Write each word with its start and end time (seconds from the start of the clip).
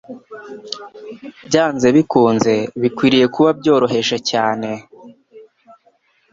byanze 1.47 1.87
bikunze, 1.95 2.53
bikwiriye 2.81 3.25
kuba 3.35 3.49
byoroheje 3.59 4.17
cyane, 4.29 4.69